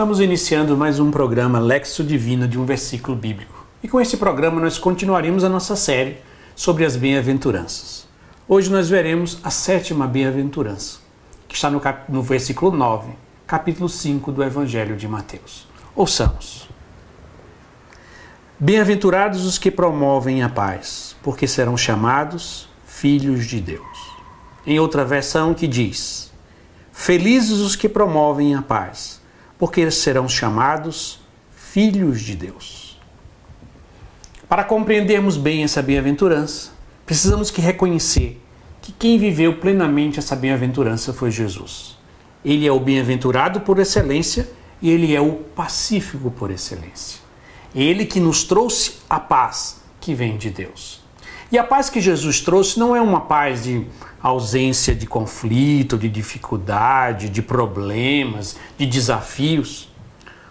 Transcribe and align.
Estamos 0.00 0.20
iniciando 0.20 0.76
mais 0.76 0.98
um 0.98 1.10
programa 1.10 1.58
Lexo 1.58 2.02
Divino 2.02 2.48
de 2.48 2.58
um 2.58 2.64
versículo 2.64 3.16
bíblico. 3.16 3.66
E 3.82 3.88
com 3.88 4.00
este 4.00 4.16
programa 4.16 4.60
nós 4.60 4.78
continuaremos 4.78 5.44
a 5.44 5.48
nossa 5.48 5.76
série 5.76 6.18
sobre 6.56 6.84
as 6.84 6.96
bem-aventuranças. 6.96 8.06
Hoje 8.48 8.70
nós 8.70 8.88
veremos 8.88 9.38
a 9.44 9.50
sétima 9.50 10.06
bem-aventurança, 10.06 11.00
que 11.46 11.54
está 11.54 11.68
no, 11.68 11.80
cap... 11.80 12.10
no 12.10 12.22
versículo 12.22 12.74
9, 12.74 13.12
capítulo 13.46 13.88
5 13.88 14.32
do 14.32 14.42
Evangelho 14.42 14.96
de 14.96 15.06
Mateus. 15.06 15.66
Ouçamos. 15.94 16.68
Bem-aventurados 18.62 19.46
os 19.46 19.56
que 19.56 19.70
promovem 19.70 20.42
a 20.42 20.48
paz, 20.50 21.16
porque 21.22 21.46
serão 21.46 21.78
chamados 21.78 22.68
filhos 22.86 23.46
de 23.46 23.58
Deus. 23.58 24.10
Em 24.66 24.78
outra 24.78 25.02
versão 25.02 25.54
que 25.54 25.66
diz: 25.66 26.30
Felizes 26.92 27.60
os 27.60 27.74
que 27.74 27.88
promovem 27.88 28.54
a 28.54 28.60
paz 28.60 29.18
porque 29.58 29.90
serão 29.90 30.28
chamados 30.28 31.20
filhos 31.56 32.20
de 32.20 32.36
Deus. 32.36 33.00
Para 34.46 34.62
compreendermos 34.62 35.38
bem 35.38 35.64
essa 35.64 35.80
bem-aventurança, 35.80 36.72
precisamos 37.06 37.50
que 37.50 37.62
reconhecer 37.62 38.38
que 38.82 38.92
quem 38.92 39.18
viveu 39.18 39.56
plenamente 39.56 40.18
essa 40.18 40.36
bem-aventurança 40.36 41.14
foi 41.14 41.30
Jesus. 41.30 41.96
Ele 42.44 42.66
é 42.66 42.72
o 42.72 42.78
bem-aventurado 42.78 43.62
por 43.62 43.78
excelência 43.78 44.50
e 44.82 44.90
ele 44.90 45.16
é 45.16 45.20
o 45.20 45.32
pacífico 45.32 46.30
por 46.30 46.50
excelência. 46.50 47.29
Ele 47.74 48.04
que 48.04 48.18
nos 48.18 48.44
trouxe 48.44 48.98
a 49.08 49.20
paz 49.20 49.80
que 50.00 50.14
vem 50.14 50.36
de 50.36 50.50
Deus. 50.50 51.00
E 51.52 51.58
a 51.58 51.64
paz 51.64 51.90
que 51.90 52.00
Jesus 52.00 52.40
trouxe 52.40 52.78
não 52.78 52.94
é 52.94 53.00
uma 53.00 53.22
paz 53.22 53.64
de 53.64 53.86
ausência 54.22 54.94
de 54.94 55.06
conflito, 55.06 55.98
de 55.98 56.08
dificuldade, 56.08 57.28
de 57.28 57.42
problemas, 57.42 58.56
de 58.78 58.86
desafios, 58.86 59.88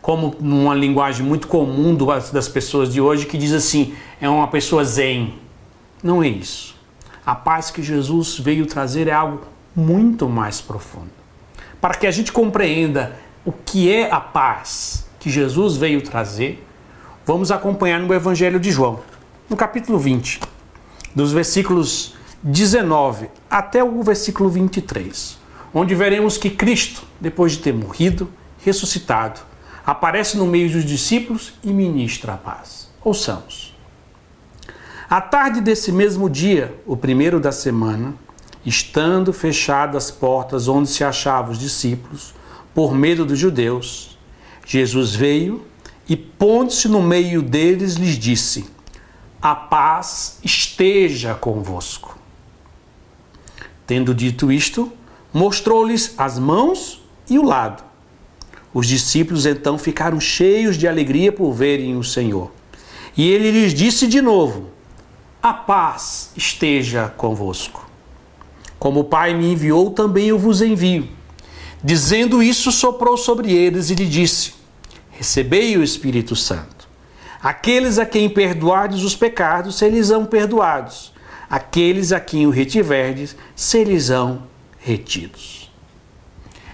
como 0.00 0.36
numa 0.38 0.74
linguagem 0.74 1.24
muito 1.24 1.48
comum 1.48 1.96
das 2.32 2.48
pessoas 2.48 2.92
de 2.92 3.00
hoje 3.00 3.26
que 3.26 3.38
diz 3.38 3.52
assim: 3.52 3.94
é 4.20 4.28
uma 4.28 4.48
pessoa 4.48 4.84
zen. 4.84 5.34
Não 6.02 6.22
é 6.22 6.28
isso. 6.28 6.76
A 7.24 7.34
paz 7.34 7.70
que 7.70 7.82
Jesus 7.82 8.38
veio 8.38 8.66
trazer 8.66 9.08
é 9.08 9.12
algo 9.12 9.40
muito 9.74 10.28
mais 10.28 10.60
profundo. 10.60 11.10
Para 11.80 11.94
que 11.94 12.06
a 12.06 12.10
gente 12.10 12.30
compreenda 12.30 13.16
o 13.44 13.52
que 13.52 13.90
é 13.90 14.10
a 14.10 14.20
paz 14.20 15.08
que 15.18 15.30
Jesus 15.30 15.76
veio 15.76 16.02
trazer, 16.02 16.64
vamos 17.26 17.50
acompanhar 17.50 18.00
no 18.00 18.12
Evangelho 18.12 18.60
de 18.60 18.70
João, 18.70 19.00
no 19.48 19.56
capítulo 19.56 19.98
20, 19.98 20.40
dos 21.14 21.32
versículos 21.32 22.14
19 22.42 23.30
até 23.50 23.82
o 23.82 24.02
versículo 24.02 24.50
23, 24.50 25.38
onde 25.72 25.94
veremos 25.94 26.36
que 26.36 26.50
Cristo, 26.50 27.02
depois 27.18 27.52
de 27.52 27.58
ter 27.58 27.72
morrido, 27.72 28.30
ressuscitado, 28.62 29.40
aparece 29.86 30.36
no 30.36 30.46
meio 30.46 30.70
dos 30.70 30.84
discípulos 30.84 31.54
e 31.62 31.72
ministra 31.72 32.34
a 32.34 32.36
paz. 32.36 32.90
Ouçamos. 33.02 33.74
À 35.08 35.20
tarde 35.20 35.60
desse 35.60 35.92
mesmo 35.92 36.28
dia, 36.28 36.74
o 36.86 36.96
primeiro 36.96 37.40
da 37.40 37.52
semana, 37.52 38.14
estando 38.64 39.32
fechadas 39.32 40.04
as 40.04 40.10
portas 40.10 40.68
onde 40.68 40.88
se 40.88 41.04
achavam 41.04 41.52
os 41.52 41.58
discípulos, 41.58 42.34
por 42.74 42.94
medo 42.94 43.24
dos 43.24 43.38
judeus, 43.38 44.18
Jesus 44.66 45.14
veio 45.14 45.62
e, 46.08 46.16
pondo-se 46.16 46.88
no 46.88 47.02
meio 47.02 47.40
deles, 47.40 47.94
lhes 47.94 48.18
disse: 48.18 48.66
A 49.40 49.54
paz 49.54 50.38
esteja 50.42 51.34
convosco. 51.34 52.18
Tendo 53.86 54.14
dito 54.14 54.50
isto, 54.52 54.92
mostrou-lhes 55.32 56.14
as 56.16 56.38
mãos 56.38 57.02
e 57.28 57.38
o 57.38 57.44
lado. 57.44 57.82
Os 58.72 58.86
discípulos 58.86 59.46
então 59.46 59.78
ficaram 59.78 60.18
cheios 60.18 60.76
de 60.76 60.88
alegria 60.88 61.30
por 61.30 61.52
verem 61.52 61.96
o 61.96 62.04
Senhor. 62.04 62.50
E 63.16 63.28
ele 63.28 63.50
lhes 63.50 63.72
disse 63.72 64.06
de 64.06 64.20
novo: 64.20 64.68
A 65.42 65.52
paz 65.52 66.30
esteja 66.36 67.08
convosco. 67.16 67.88
Como 68.78 69.00
o 69.00 69.04
Pai 69.04 69.32
me 69.32 69.52
enviou, 69.52 69.90
também 69.90 70.26
eu 70.26 70.38
vos 70.38 70.60
envio. 70.60 71.08
Dizendo 71.82 72.42
isso, 72.42 72.72
soprou 72.72 73.16
sobre 73.16 73.52
eles 73.52 73.90
e 73.90 73.94
lhe 73.94 74.06
disse: 74.06 74.54
Recebei 75.14 75.76
o 75.76 75.82
Espírito 75.82 76.36
Santo. 76.36 76.88
Aqueles 77.42 77.98
a 77.98 78.06
quem 78.06 78.28
perdoardes 78.28 79.02
os 79.02 79.16
pecados, 79.16 79.80
eles 79.82 80.08
são 80.08 80.24
perdoados 80.24 81.14
aqueles 81.48 82.12
a 82.12 82.18
quem 82.18 82.46
o 82.46 82.50
retiverdes 82.50 83.36
serão 83.54 84.42
retidos. 84.78 85.70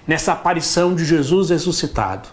Nessa 0.06 0.33
aparição 0.33 0.95
de 0.95 1.05
Jesus 1.05 1.51
ressuscitado, 1.51 2.28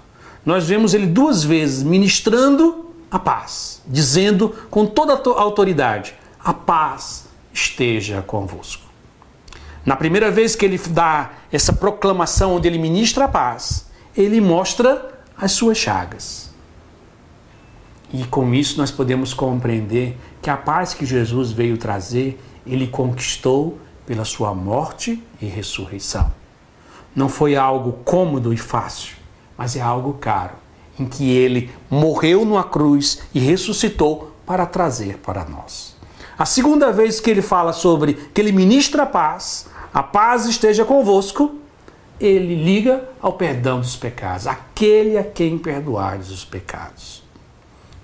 nós 0.46 0.66
vemos 0.66 0.94
ele 0.94 1.08
duas 1.08 1.44
vezes 1.44 1.84
ministrando 1.84 2.86
a 3.12 3.20
paz, 3.20 3.82
dizendo 3.86 4.56
com 4.70 4.86
toda 4.86 5.14
a 5.14 5.42
autoridade: 5.42 6.16
a 6.40 6.54
paz 6.54 7.26
esteja 7.54 8.22
convosco. 8.22 8.84
Na 9.86 9.96
primeira 9.96 10.32
vez 10.32 10.56
que 10.56 10.66
ele 10.66 10.78
dá 10.78 11.32
essa 11.52 11.74
proclamação, 11.74 12.56
onde 12.56 12.68
ele 12.68 12.78
ministra 12.78 13.26
a 13.26 13.28
paz, 13.28 13.88
ele 14.16 14.40
mostra 14.42 15.17
as 15.40 15.52
suas 15.52 15.78
chagas. 15.78 16.50
E 18.12 18.24
com 18.26 18.54
isso 18.54 18.78
nós 18.78 18.90
podemos 18.90 19.34
compreender 19.34 20.18
que 20.42 20.50
a 20.50 20.58
paz 20.58 20.94
que 20.94 21.06
Jesus 21.06 21.52
veio 21.52 21.78
trazer, 21.78 22.42
ele 22.66 22.88
conquistou 22.88 23.78
pela 24.06 24.24
sua 24.24 24.54
morte 24.54 25.22
e 25.42 25.46
ressurreição. 25.46 26.32
Não 27.16 27.28
foi 27.28 27.56
algo 27.56 28.00
cômodo 28.06 28.54
e 28.54 28.58
fácil, 28.58 29.16
mas 29.58 29.76
é 29.76 29.82
algo 29.82 30.14
caro, 30.14 30.56
em 30.98 31.06
que 31.06 31.30
ele 31.30 31.70
morreu 31.90 32.46
numa 32.46 32.64
cruz 32.64 33.20
e 33.34 33.40
ressuscitou 33.40 34.32
para 34.46 34.66
trazer 34.66 35.18
para 35.18 35.44
nós. 35.44 35.96
A 36.38 36.46
segunda 36.46 36.92
vez 36.92 37.20
que 37.20 37.30
ele 37.30 37.42
fala 37.42 37.74
sobre 37.74 38.14
que 38.14 38.40
ele 38.40 38.52
ministra 38.52 39.04
a 39.04 39.08
paz, 39.08 39.68
a 39.94 40.02
paz 40.02 40.46
esteja 40.46 40.86
convosco, 40.86 41.56
ele 42.20 42.56
liga 42.56 43.08
ao 43.22 43.34
perdão 43.34 43.80
dos 43.80 43.96
pecados, 43.96 44.48
aquele 44.48 45.18
a 45.18 45.24
quem 45.24 45.58
perdoares 45.58 46.30
os 46.30 46.44
pecados. 46.44 47.24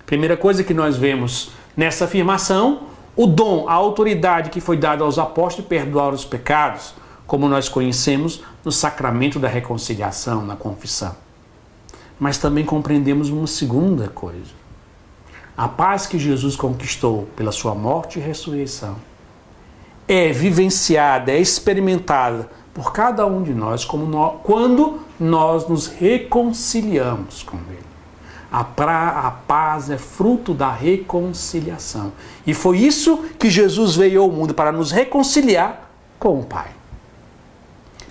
Primeira 0.05 0.37
coisa 0.37 0.63
que 0.63 0.73
nós 0.73 0.95
vemos 0.95 1.51
nessa 1.75 2.05
afirmação, 2.05 2.83
o 3.15 3.25
dom, 3.25 3.67
a 3.67 3.73
autoridade 3.73 4.49
que 4.49 4.61
foi 4.61 4.77
dada 4.77 5.03
aos 5.03 5.17
apóstolos 5.17 5.63
de 5.63 5.69
perdoar 5.69 6.13
os 6.13 6.25
pecados, 6.25 6.93
como 7.25 7.47
nós 7.47 7.69
conhecemos 7.69 8.43
no 8.63 8.71
sacramento 8.71 9.39
da 9.39 9.47
reconciliação, 9.47 10.45
na 10.45 10.55
confissão. 10.55 11.15
Mas 12.19 12.37
também 12.37 12.63
compreendemos 12.63 13.29
uma 13.29 13.47
segunda 13.47 14.07
coisa. 14.09 14.51
A 15.57 15.67
paz 15.67 16.05
que 16.05 16.19
Jesus 16.19 16.55
conquistou 16.55 17.27
pela 17.35 17.51
sua 17.51 17.73
morte 17.73 18.19
e 18.19 18.21
ressurreição 18.21 18.95
é 20.07 20.31
vivenciada, 20.31 21.31
é 21.31 21.39
experimentada 21.39 22.49
por 22.73 22.91
cada 22.91 23.25
um 23.25 23.43
de 23.43 23.53
nós, 23.53 23.85
quando 23.85 24.99
nós 25.19 25.67
nos 25.67 25.87
reconciliamos 25.87 27.43
com 27.43 27.57
Ele. 27.69 27.83
A, 28.51 28.63
pra, 28.63 29.09
a 29.21 29.31
paz 29.31 29.89
é 29.89 29.97
fruto 29.97 30.53
da 30.53 30.71
reconciliação. 30.71 32.11
E 32.45 32.53
foi 32.53 32.79
isso 32.79 33.17
que 33.39 33.49
Jesus 33.49 33.95
veio 33.95 34.21
ao 34.21 34.29
mundo 34.29 34.53
para 34.53 34.71
nos 34.71 34.91
reconciliar 34.91 35.89
com 36.19 36.39
o 36.39 36.43
Pai. 36.43 36.71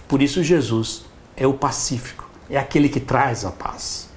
Por 0.08 0.20
isso, 0.20 0.42
Jesus 0.42 1.04
é 1.36 1.46
o 1.46 1.54
pacífico, 1.54 2.28
é 2.50 2.58
aquele 2.58 2.88
que 2.88 3.00
traz 3.00 3.44
a 3.44 3.50
paz. 3.50 4.08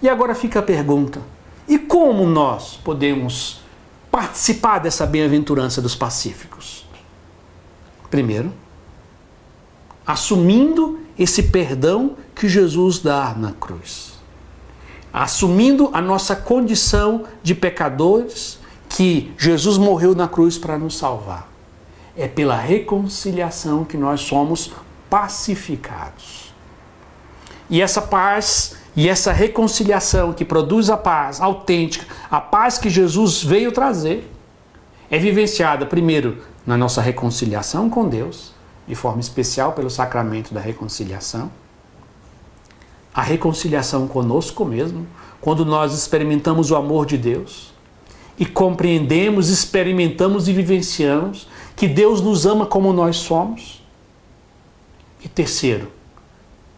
E 0.00 0.08
agora 0.08 0.34
fica 0.34 0.60
a 0.60 0.62
pergunta: 0.62 1.20
e 1.66 1.78
como 1.78 2.26
nós 2.26 2.76
podemos 2.76 3.60
participar 4.10 4.78
dessa 4.78 5.04
bem-aventurança 5.04 5.82
dos 5.82 5.94
pacíficos? 5.94 6.86
Primeiro, 8.10 8.52
assumindo 10.06 11.00
esse 11.18 11.44
perdão 11.44 12.16
que 12.34 12.48
Jesus 12.48 12.98
dá 12.98 13.34
na 13.36 13.52
cruz 13.52 14.16
assumindo 15.16 15.88
a 15.94 16.02
nossa 16.02 16.36
condição 16.36 17.24
de 17.42 17.54
pecadores, 17.54 18.58
que 18.86 19.32
Jesus 19.38 19.78
morreu 19.78 20.14
na 20.14 20.28
cruz 20.28 20.58
para 20.58 20.76
nos 20.76 20.98
salvar. 20.98 21.48
É 22.14 22.28
pela 22.28 22.54
reconciliação 22.54 23.82
que 23.82 23.96
nós 23.96 24.20
somos 24.20 24.72
pacificados. 25.08 26.54
E 27.70 27.80
essa 27.80 28.02
paz 28.02 28.76
e 28.94 29.08
essa 29.08 29.32
reconciliação 29.32 30.34
que 30.34 30.44
produz 30.44 30.90
a 30.90 30.98
paz 30.98 31.40
autêntica, 31.40 32.06
a 32.30 32.38
paz 32.38 32.76
que 32.76 32.90
Jesus 32.90 33.42
veio 33.42 33.72
trazer, 33.72 34.30
é 35.10 35.18
vivenciada 35.18 35.86
primeiro 35.86 36.42
na 36.66 36.76
nossa 36.76 37.00
reconciliação 37.00 37.88
com 37.88 38.06
Deus, 38.06 38.52
de 38.86 38.94
forma 38.94 39.20
especial 39.20 39.72
pelo 39.72 39.90
sacramento 39.90 40.54
da 40.54 40.60
reconciliação 40.60 41.50
a 43.16 43.22
reconciliação 43.22 44.06
conosco 44.06 44.62
mesmo, 44.62 45.06
quando 45.40 45.64
nós 45.64 45.94
experimentamos 45.94 46.70
o 46.70 46.76
amor 46.76 47.06
de 47.06 47.16
Deus. 47.16 47.74
e 48.38 48.44
compreendemos, 48.44 49.48
experimentamos 49.48 50.46
e 50.46 50.52
vivenciamos 50.52 51.48
que 51.74 51.88
Deus 51.88 52.20
nos 52.20 52.44
ama 52.44 52.66
como 52.66 52.92
nós 52.92 53.16
somos. 53.16 53.82
E 55.24 55.28
terceiro, 55.28 55.90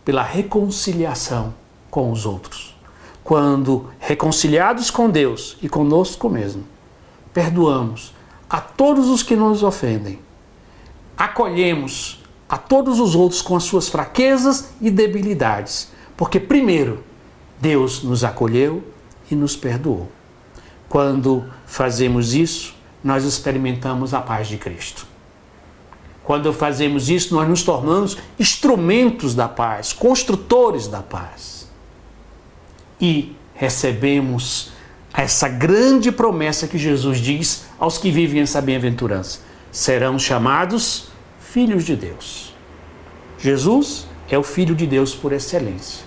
pela 0.05 0.23
reconciliação 0.23 1.53
com 1.91 2.13
os 2.13 2.25
outros. 2.25 2.77
Quando 3.25 3.91
reconciliados 3.99 4.89
com 4.89 5.11
Deus 5.11 5.57
e 5.61 5.69
conosco 5.69 6.29
mesmo, 6.29 6.63
perdoamos 7.35 8.15
a 8.49 8.61
todos 8.61 9.09
os 9.09 9.25
que 9.25 9.35
nos 9.35 9.65
ofendem, 9.65 10.21
acolhemos 11.19 12.23
a 12.49 12.57
todos 12.57 13.01
os 13.01 13.17
outros 13.17 13.43
com 13.43 13.57
as 13.57 13.65
suas 13.65 13.89
fraquezas 13.89 14.71
e 14.81 14.91
debilidades, 14.91 15.91
porque 16.17 16.39
primeiro 16.39 17.05
Deus 17.61 18.05
nos 18.05 18.23
acolheu 18.23 18.85
e 19.31 19.35
nos 19.35 19.57
perdoou. 19.57 20.11
Quando 20.89 21.45
fazemos 21.67 22.33
isso, 22.35 22.75
nós 23.03 23.25
experimentamos 23.25 24.15
a 24.15 24.21
paz 24.21 24.49
de 24.49 24.57
Cristo. 24.57 25.07
Quando 26.25 26.53
fazemos 26.53 27.11
isso, 27.11 27.35
nós 27.35 27.49
nos 27.49 27.63
tornamos 27.63 28.17
instrumentos 28.39 29.35
da 29.35 29.49
paz, 29.49 29.93
construtores 29.93 30.87
da 30.87 31.03
paz. 31.03 31.69
E 33.01 33.35
recebemos 33.55 34.73
essa 35.13 35.49
grande 35.49 36.13
promessa 36.13 36.69
que 36.69 36.79
Jesus 36.79 37.19
diz 37.19 37.65
aos 37.79 37.99
que 37.99 38.11
vivem 38.11 38.43
essa 38.43 38.61
bem-aventurança: 38.61 39.41
serão 39.73 40.19
chamados 40.19 41.08
filhos 41.53 41.85
de 41.85 41.97
Deus. 41.97 42.55
Jesus 43.39 44.07
é 44.29 44.37
o 44.37 44.43
Filho 44.43 44.75
de 44.75 44.87
Deus 44.87 45.15
por 45.15 45.33
excelência. 45.33 46.05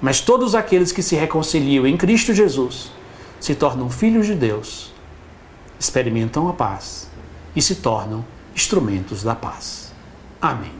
Mas 0.00 0.20
todos 0.20 0.54
aqueles 0.54 0.92
que 0.92 1.02
se 1.02 1.16
reconciliam 1.16 1.86
em 1.86 1.96
Cristo 1.96 2.32
Jesus 2.32 2.92
se 3.40 3.54
tornam 3.54 3.90
filhos 3.90 4.26
de 4.26 4.34
Deus, 4.34 4.92
experimentam 5.78 6.48
a 6.48 6.52
paz 6.52 7.10
e 7.54 7.60
se 7.60 7.76
tornam 7.76 8.24
instrumentos 8.54 9.22
da 9.22 9.34
paz. 9.34 9.92
Amém. 10.40 10.72